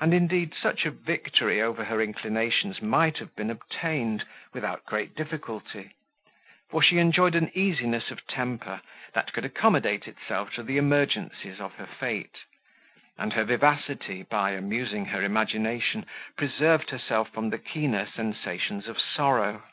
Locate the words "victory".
0.90-1.60